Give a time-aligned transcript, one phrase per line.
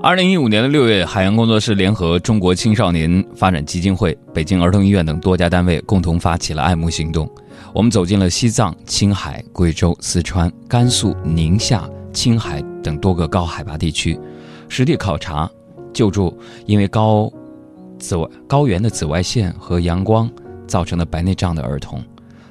[0.00, 7.28] 二零一五年的六月，海洋工作室联合中国青少年发展基金会、北京儿童医院等多家单位共同发起了“爱慕行动”。
[7.74, 14.16] 我们走进了西藏、青海、贵州、四川、甘肃、宁夏、青海等多个高海拔地区，
[14.68, 15.50] 实地考察、
[15.92, 17.30] 救助因为高
[17.98, 20.30] 紫外高原的紫外线和阳光
[20.68, 22.00] 造成的白内障的儿童，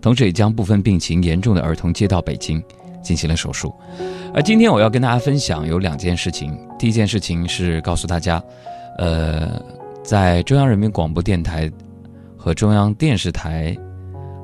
[0.00, 2.60] 同时也将部分病情严重的儿童接到北京
[3.04, 3.72] 进行了手术。
[4.34, 6.58] 而今天我要跟大家分享有两件事情。
[6.76, 8.42] 第一件事情是告诉大家，
[8.98, 9.62] 呃，
[10.02, 11.70] 在中央人民广播电台
[12.36, 13.72] 和中央电视台《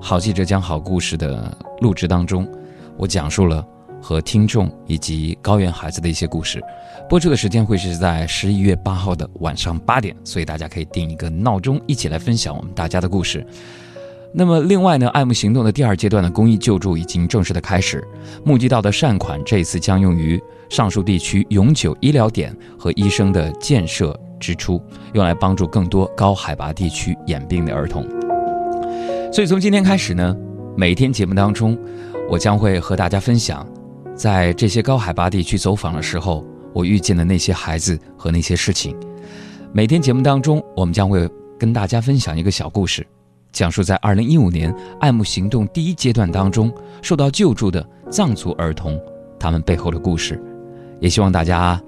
[0.01, 2.49] 好记者讲好故事》的录制当中，
[2.97, 3.67] 我讲述了
[4.01, 6.63] 和听众以及高原孩子的一些故事。
[7.09, 13.45] 播出的时间会是在十一月八号的晚上八点，所以大家可以定一个闹钟，一起来分享我们大家的故事。
[14.33, 18.07] 那么，另外呢，爱慕行动的第二阶段的公益救助已经正式的开始，
[18.45, 24.81] 募集到的善款这一次将用于上述地区永久医疗点和医生的建设支出，
[25.15, 28.07] 用来帮助更多高海拔地区眼病的儿童。
[29.33, 30.37] 所以从今天开始呢，
[30.77, 31.77] 每天节目当中，
[32.29, 33.67] 我将会和大家分享，
[34.15, 38.97] 在这些高海拔地区走访的时候，我遇见的那些孩子和那些事情。
[39.73, 41.29] 每天节目当中，我们将会
[41.59, 43.05] 跟大家分享一个小故事。
[43.53, 48.99] 讲述在二零一五年爱慕行动第一阶段当中受到救助的藏族儿童，
[49.39, 50.41] 他们背后的故事，
[51.01, 51.81] 也希望大家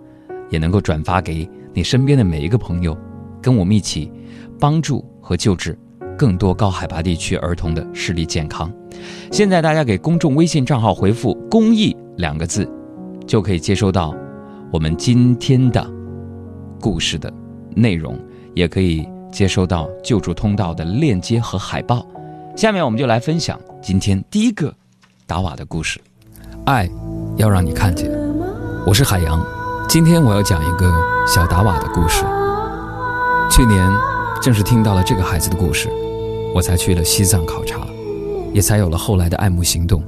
[0.51, 2.97] 也能够转发给你身边的每一个朋友，
[3.41, 4.11] 跟我们一起
[4.59, 5.79] 帮助和救治
[6.19, 8.73] 更多高海拔地区儿童的视力健康。
[9.31, 12.69] 现在大家给公众微信账号回复“公益”两个字，
[13.27, 14.15] 就可以接收到
[14.73, 15.89] 我们今天的
[16.81, 17.33] 故事的
[17.75, 18.19] 内容，
[18.55, 19.07] 也可以。
[19.33, 22.07] 接收到救助通道的链接和海报，
[22.55, 24.73] 下面我们就来分享今天第一个
[25.27, 25.99] 达瓦的故事。
[26.67, 26.89] 爱
[27.39, 28.11] 要让你看见，
[28.87, 29.43] 我是海洋，
[29.89, 30.93] 今天我要讲一个
[31.27, 32.25] 小达瓦的故事。
[33.51, 33.91] 去年
[34.43, 35.89] 正是听到了这个孩子的故事，
[36.55, 37.81] 我才去了西藏考察，
[38.53, 40.05] 也才有了后来的爱慕行动。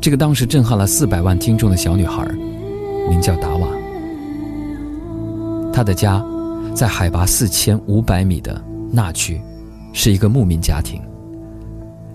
[0.00, 2.26] 这个当时震撼了四百万听众的小女孩，
[3.08, 3.68] 名叫达瓦，
[5.72, 6.20] 她的家。
[6.74, 9.40] 在海拔四千五百米的那区，
[9.92, 11.00] 是一个牧民家庭。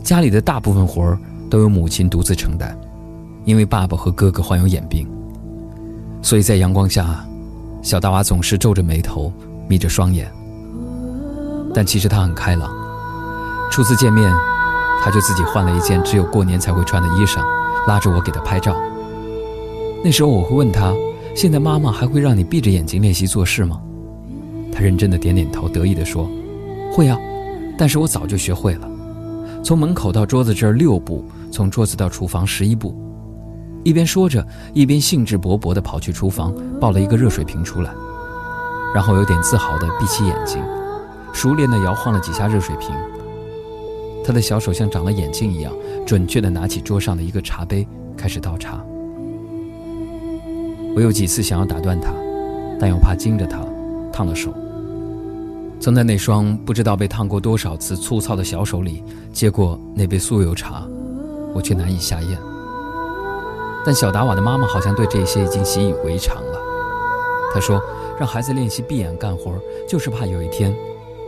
[0.03, 1.19] 家里的大部分活儿
[1.49, 2.77] 都由母亲独自承担，
[3.45, 5.07] 因为爸爸和哥哥患有眼病，
[6.21, 7.25] 所以在阳光下，
[7.81, 9.31] 小大娃总是皱着眉头，
[9.67, 10.31] 眯着双眼。
[11.73, 12.71] 但其实他很开朗。
[13.69, 14.33] 初次见面，
[15.03, 17.43] 他就自己换了一件只有过年才会穿的衣裳，
[17.87, 18.75] 拉着我给他拍照。
[20.03, 20.93] 那时候我会问他
[21.35, 23.79] ：“现在妈妈还会让你闭着眼睛练习做事吗？”
[24.71, 26.29] 他认真的点点头，得意地说
[26.93, 27.17] ：“会啊，
[27.77, 28.89] 但是我早就学会了。
[29.63, 32.95] 从门口到桌子这儿六步，从桌子到厨房十一步。”
[33.83, 37.91] 一边说着，一边兴致勃勃的跑去厨房抱了一个热水瓶出来，
[38.93, 40.61] 然后有点自豪的闭起眼睛，
[41.31, 42.89] 熟练的摇晃了几下热水瓶。
[44.25, 45.71] 他的小手像长了眼睛一样，
[46.05, 48.83] 准确的拿起桌上的一个茶杯，开始倒茶。
[50.93, 52.11] 我有几次想要打断他，
[52.77, 53.59] 但又怕惊着他，
[54.17, 54.51] 烫了手。
[55.79, 60.83] 曾在那双不知道被烫过多少次粗糙的小手里接过那杯酥油茶，
[61.53, 62.35] 我却难以下咽。
[63.85, 66.59] 但小达瓦的妈妈好像对这些已经习以为常了。
[67.53, 67.79] 她说
[68.19, 69.53] ：“让孩子练习闭眼干活，
[69.87, 70.75] 就是怕有一天，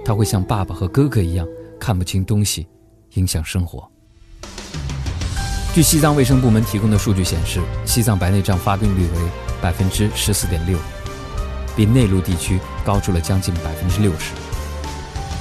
[0.04, 1.48] 他会像爸爸和哥哥一样
[1.80, 2.66] 看不清东西，
[3.14, 3.88] 影响生活。”
[5.76, 9.30] 据西藏卫生部门提供的数据显示，西藏白内障发病率为
[9.62, 10.76] 百分之十四点六。
[11.80, 14.34] 比内陆地区高出了将近百分之六十。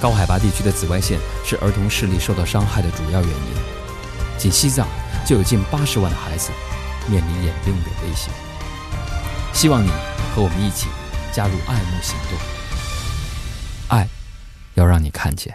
[0.00, 4.38] 高海拔地区的紫外线是儿童视力受到伤害的主要原因。
[4.38, 4.86] 仅西藏
[5.26, 6.52] 就有近八十万的孩子
[7.10, 8.30] 面临眼病的威胁。
[9.52, 9.88] 希望你
[10.32, 10.86] 和我们一起
[11.32, 12.38] 加入爱慕行动，
[13.88, 14.06] 爱
[14.74, 15.52] 要让你看见。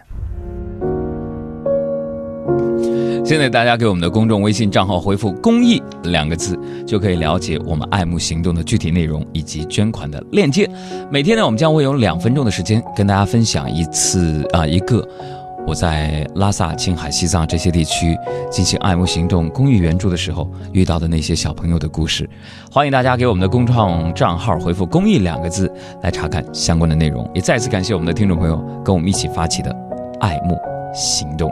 [3.26, 10.70] 现在大家给我们的公众微信账号回复“公益”两个字，就可以了解我们爱慕行动的具体内容以及捐款的链接。
[11.12, 15.08] 每天呢，我们将会有两分钟的时间跟大家分享一次啊一个
[15.66, 18.18] 我在拉萨、青海、西藏这些地区
[18.52, 22.30] 进行爱慕行动公益援助的时候遇到的那些小朋友的故事。
[22.70, 27.30] 欢迎大家给我们的公众账号回复“公益”两个字来查看相关的内容。
[27.34, 29.74] 也再次感谢我们的听众朋友跟我们一起发起的
[30.20, 30.58] 爱慕
[30.94, 31.50] 行动。